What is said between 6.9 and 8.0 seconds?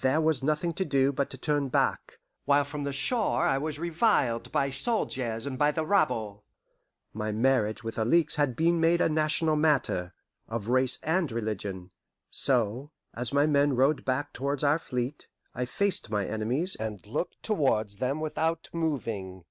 My marriage with